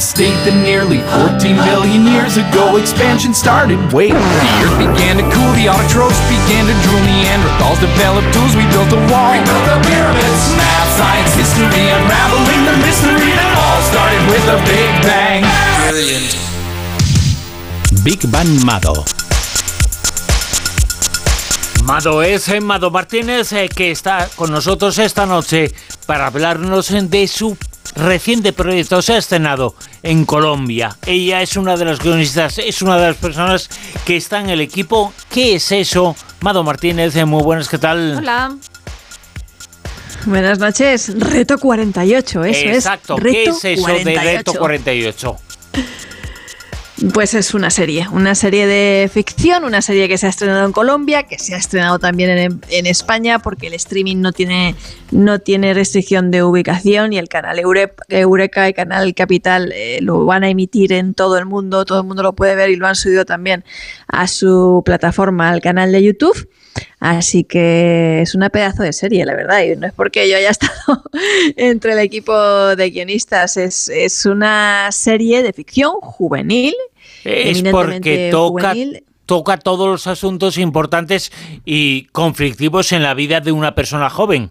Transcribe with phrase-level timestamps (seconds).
[0.00, 3.76] state that nearly 14 billion years ago expansion started.
[3.92, 8.64] Wait, the earth began to cool, the autotrophs began to drool, Neanderthals developed tools, we
[8.72, 9.36] built a wall.
[9.36, 10.42] We built the pyramids.
[10.56, 15.44] Math, science, history, unraveling the mystery that all started with a big bang.
[15.92, 16.32] Brilliant.
[18.02, 19.04] Big Bang Mado.
[21.84, 25.74] Mado es eh, Mado Martínez eh, que está con nosotros esta noche
[26.06, 27.56] para hablarnos de su
[27.94, 29.02] reciente proyecto.
[29.02, 30.96] Se ha estrenado en Colombia.
[31.06, 33.68] Ella es una de las guionistas, es una de las personas
[34.04, 35.12] que está en el equipo.
[35.30, 36.16] ¿Qué es eso?
[36.40, 38.16] Mado Martínez, eh, muy buenas, ¿qué tal?
[38.18, 38.56] Hola.
[40.26, 41.12] Buenas noches.
[41.18, 43.16] Reto 48, eso Exacto.
[43.16, 43.22] es.
[43.22, 45.36] ¿Qué es eso de Reto 48?
[47.14, 50.72] Pues es una serie, una serie de ficción, una serie que se ha estrenado en
[50.72, 54.74] Colombia, que se ha estrenado también en, España, porque el streaming no tiene,
[55.10, 60.44] no tiene restricción de ubicación y el canal Eureka y Canal Capital eh, lo van
[60.44, 62.96] a emitir en todo el mundo, todo el mundo lo puede ver y lo han
[62.96, 63.64] subido también
[64.06, 66.50] a su plataforma, al canal de YouTube.
[66.98, 69.62] Así que es una pedazo de serie, la verdad.
[69.62, 71.02] Y no es porque yo haya estado
[71.56, 72.34] entre el equipo
[72.76, 73.56] de guionistas.
[73.56, 76.74] Es, es una serie de ficción juvenil.
[77.24, 78.74] Es porque toca,
[79.26, 81.32] toca todos los asuntos importantes
[81.64, 84.50] y conflictivos en la vida de una persona joven.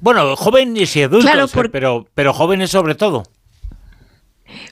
[0.00, 3.22] Bueno, jóvenes y adultos, Claro, eh, por- pero, pero jóvenes sobre todo.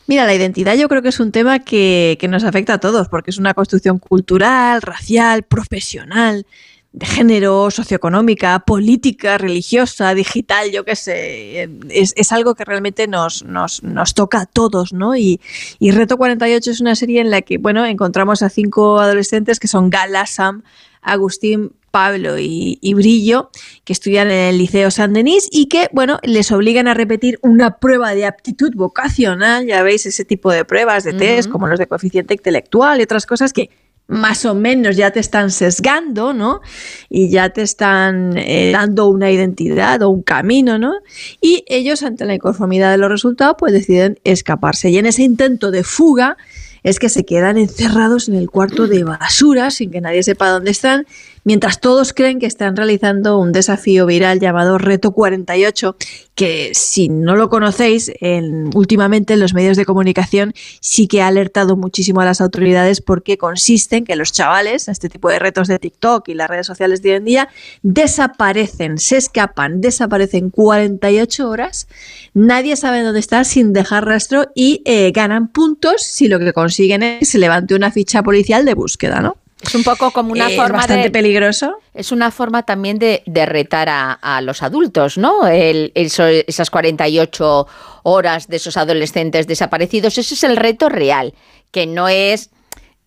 [0.06, 3.08] Mira, la identidad yo creo que es un tema que, que nos afecta a todos,
[3.08, 6.47] porque es una construcción cultural, racial, profesional,
[6.94, 11.69] de género, socioeconómica, política, religiosa, digital, yo qué sé.
[11.91, 15.16] Es, es algo que realmente nos, nos, nos toca a todos, ¿no?
[15.16, 15.41] Y,
[15.80, 19.66] y Reto 48 es una serie en la que, bueno, encontramos a cinco adolescentes que
[19.66, 20.62] son Gala, Sam,
[21.02, 23.50] Agustín, Pablo y, y Brillo,
[23.84, 27.78] que estudian en el Liceo San Denis y que, bueno, les obligan a repetir una
[27.78, 31.87] prueba de aptitud vocacional, ya veis, ese tipo de pruebas de test, como los de
[31.87, 33.70] coeficiente intelectual y otras cosas que
[34.09, 36.62] más o menos ya te están sesgando, ¿no?
[37.09, 40.94] Y ya te están eh, dando una identidad o un camino, ¿no?
[41.41, 44.91] Y ellos, ante la inconformidad de los resultados, pues deciden escaparse.
[44.91, 46.37] Y en ese intento de fuga
[46.84, 50.71] es que se quedan encerrados en el cuarto de basura sin que nadie sepa dónde
[50.71, 51.06] están,
[51.44, 55.97] mientras todos creen que están realizando un desafío viral llamado Reto 48,
[56.34, 61.28] que si no lo conocéis, en- últimamente en los medios de comunicación sí que ha
[61.28, 65.69] alertado muchísimo a las autoridades porque consiste en que los chavales, este tipo de retos
[65.69, 67.49] de TikTok y las redes sociales de hoy en día,
[67.82, 71.87] desaparecen, se escapan, desaparecen 48 horas,
[72.32, 77.03] nadie sabe dónde están sin dejar rastro y eh, ganan puntos si lo que consiguen
[77.03, 79.37] es que se levante una ficha policial de búsqueda, ¿no?
[79.66, 81.10] Es un poco como una Eh, es forma bastante de...
[81.10, 81.76] peligroso.
[81.94, 85.47] Es una forma también de, de retar a, a los adultos, ¿no?
[85.47, 87.66] El- eso- esas 48
[88.02, 90.19] horas de esos adolescentes desaparecidos.
[90.19, 91.34] Ese es el reto real,
[91.70, 92.50] que no es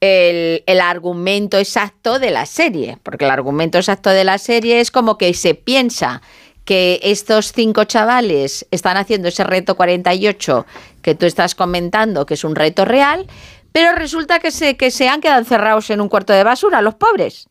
[0.01, 4.91] el, el argumento exacto de la serie, porque el argumento exacto de la serie es
[4.91, 6.21] como que se piensa
[6.65, 10.65] que estos cinco chavales están haciendo ese reto 48
[11.01, 13.25] que tú estás comentando, que es un reto real,
[13.77, 16.95] pero resulta que se, que se han quedado encerrados en un cuarto de basura, los
[16.95, 17.47] pobres.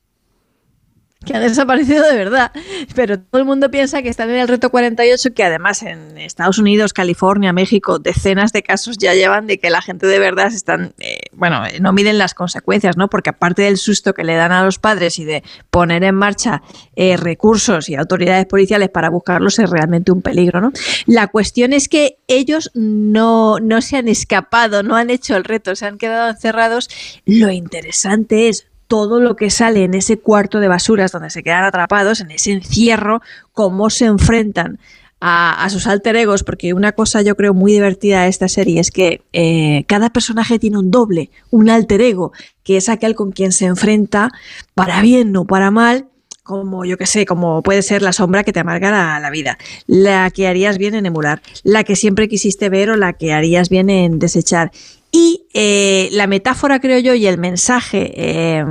[1.25, 2.51] que han desaparecido de verdad.
[2.97, 6.59] Pero todo el mundo piensa que están en el reto 48, que además en Estados
[6.59, 10.57] Unidos, California, México, decenas de casos ya llevan de que la gente de verdad se
[10.57, 13.09] están, eh, bueno, eh, no miden las consecuencias, ¿no?
[13.09, 16.63] Porque aparte del susto que le dan a los padres y de poner en marcha
[16.95, 20.73] eh, recursos y autoridades policiales para buscarlos, es realmente un peligro, ¿no?
[21.07, 25.77] La cuestión es que ellos no, no se han escapado, no han hecho el reto,
[25.77, 26.89] se han quedado encerrados.
[27.25, 31.65] Lo interesante es todo lo que sale en ese cuarto de basuras donde se quedan
[31.65, 33.21] atrapados, en ese encierro,
[33.53, 34.79] cómo se enfrentan
[35.21, 38.91] a, sus alter egos, porque una cosa yo creo muy divertida de esta serie es
[38.91, 42.33] que eh, cada personaje tiene un doble, un alter ego,
[42.63, 44.31] que es aquel con quien se enfrenta
[44.75, 46.09] para bien o para mal,
[46.43, 50.31] como yo que sé, como puede ser la sombra que te amarga la, vida, la
[50.31, 53.91] que harías bien en emular, la que siempre quisiste ver o la que harías bien
[53.91, 54.71] en desechar.
[55.11, 58.65] Y eh, la metáfora, creo yo, y el mensaje eh,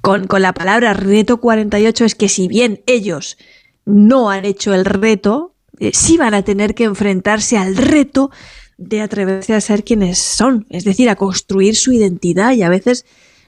[0.00, 3.36] con, con la palabra reto 48 es que si bien ellos
[3.84, 8.30] no han hecho el reto, eh, sí van a tener que enfrentarse al reto
[8.76, 13.06] de atreverse a ser quienes son, es decir, a construir su identidad y a veces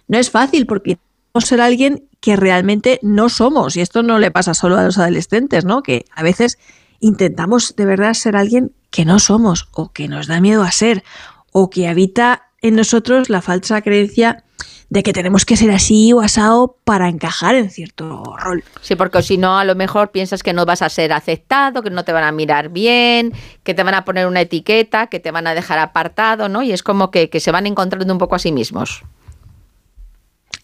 [0.08, 0.98] no es fácil porque
[1.40, 5.64] ser alguien que realmente no somos y esto no le pasa solo a los adolescentes,
[5.64, 5.82] ¿no?
[5.82, 6.58] Que a veces
[7.00, 11.04] intentamos de verdad ser alguien que no somos o que nos da miedo a ser
[11.52, 14.44] o que habita en nosotros la falsa creencia
[14.88, 18.62] de que tenemos que ser así o asado para encajar en cierto rol.
[18.80, 21.90] Sí, porque si no, a lo mejor piensas que no vas a ser aceptado, que
[21.90, 23.32] no te van a mirar bien,
[23.64, 26.62] que te van a poner una etiqueta, que te van a dejar apartado, ¿no?
[26.62, 29.02] Y es como que, que se van encontrando un poco a sí mismos.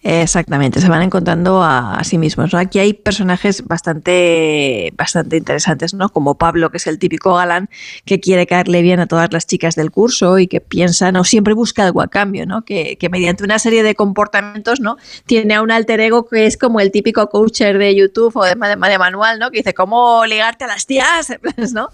[0.05, 2.55] Exactamente, se van encontrando a, sí mismos.
[2.55, 6.09] Aquí hay personajes bastante, bastante interesantes, ¿no?
[6.09, 7.71] Como Pablo, que es el típico galán
[8.05, 11.55] que quiere caerle bien a todas las chicas del curso y que piensa, no siempre
[11.55, 12.65] busca algo a cambio, ¿no?
[12.65, 14.97] Que, que mediante una serie de comportamientos, ¿no?
[15.25, 18.57] Tiene a un alter ego que es como el típico coacher de YouTube o de,
[18.57, 19.53] de manual, ¿no?
[19.53, 21.33] Que dice cómo ligarte a las tías,
[21.73, 21.91] ¿no?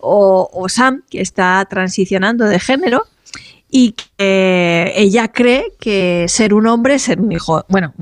[0.00, 3.06] O, o Sam, que está transicionando de género
[3.68, 7.94] y que ella cree que ser un hombre es ser un hijo, bueno,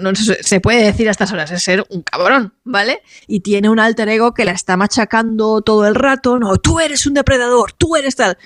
[0.00, 3.02] no se puede decir a estas horas, es ser un cabrón, ¿vale?
[3.26, 7.06] Y tiene un alter ego que la está machacando todo el rato, no, tú eres
[7.06, 8.38] un depredador, tú eres tal,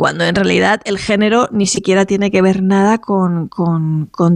[0.00, 3.50] cuando en realidad el género ni siquiera tiene que ver nada con,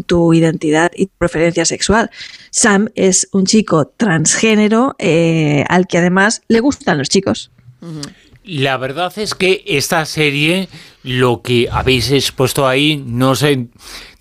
[0.07, 2.11] tu identidad y tu preferencia sexual.
[2.51, 7.51] Sam es un chico transgénero eh, al que además le gustan los chicos.
[8.45, 10.69] La verdad es que esta serie,
[11.03, 13.69] lo que habéis expuesto ahí, no se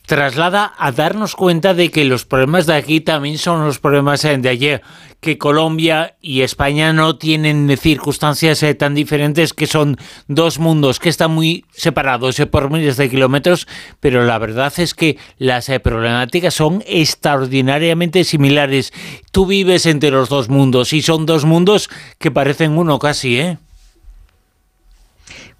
[0.05, 4.47] traslada a darnos cuenta de que los problemas de aquí también son los problemas de
[4.47, 4.81] ayer,
[5.19, 9.97] que Colombia y España no tienen circunstancias eh, tan diferentes, que son
[10.29, 13.67] dos mundos que están muy separados eh, por miles de kilómetros,
[13.99, 18.93] pero la verdad es que las eh, problemáticas son extraordinariamente similares.
[19.31, 21.89] Tú vives entre los dos mundos y son dos mundos
[22.19, 23.57] que parecen uno casi, ¿eh?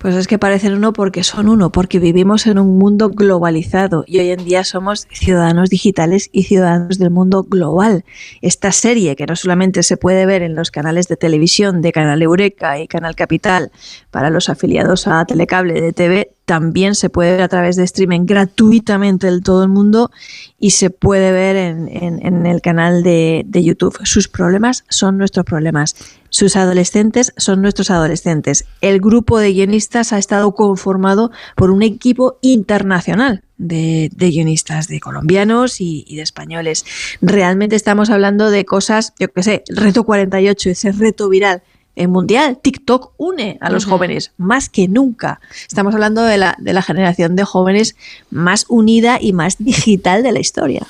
[0.04, 4.20] Pues es que parecen uno porque son uno, porque vivimos en un mundo globalizado y
[4.20, 8.04] hoy en día somos ciudadanos digitales y ciudadanos del mundo global.
[8.42, 12.22] Esta serie, que no solamente se puede ver en los canales de televisión de Canal
[12.22, 13.72] Eureka y Canal Capital
[14.12, 18.26] para los afiliados a Telecable de TV, también se puede ver a través de streaming
[18.26, 20.12] gratuitamente en todo el mundo
[20.60, 23.98] y se puede ver en, el canal de, de, YouTube.
[24.04, 25.96] Sus problemas son nuestros problemas.
[26.30, 28.66] Sus adolescentes son nuestros adolescentes.
[28.82, 35.80] El grupo de guionistas ha estado conformado por un equipo internacional de, guionistas, de colombianos
[35.80, 36.86] y, y, de españoles.
[37.22, 41.64] Realmente estamos hablando de cosas, yo qué sé, el reto 48, ese reto viral
[41.96, 42.60] en mundial.
[42.62, 45.40] TikTok une a los jóvenes más que nunca.
[45.68, 47.96] Estamos hablando de la, de la generación de jóvenes
[48.30, 50.86] más unida y más digital de la historia.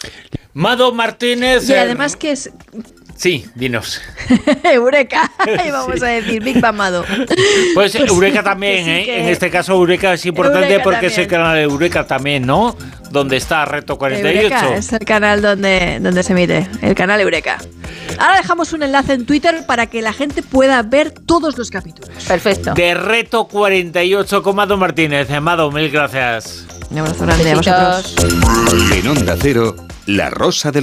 [0.53, 1.67] Mado Martínez.
[1.67, 2.51] Y además que es
[3.15, 4.01] Sí, dinos.
[4.63, 5.31] Eureka,
[5.71, 7.05] vamos a decir, Big Bamado.
[7.05, 7.27] Pues,
[7.73, 9.21] pues, Eureka también, ¿eh?
[9.21, 12.75] En este caso Eureka es importante porque es el canal de Eureka también, ¿no?
[13.11, 14.39] Donde está Reto 48.
[14.41, 17.59] Eureka es el canal donde, donde se emite, el canal Eureka.
[18.17, 22.09] Ahora dejamos un enlace en Twitter para que la gente pueda ver todos los capítulos.
[22.27, 22.73] Perfecto.
[22.73, 25.29] De Reto 48 con Mado Martínez.
[25.41, 26.65] Mado, mil gracias.
[26.89, 28.15] Un abrazo grande a vosotros.
[28.91, 29.75] En Onda Cero,
[30.05, 30.71] La Rosa de